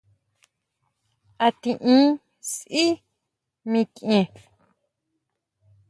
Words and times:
¿A 1.45 1.47
tiʼin 1.61 2.03
sʼí 2.51 2.83
mikʼien? 3.71 4.25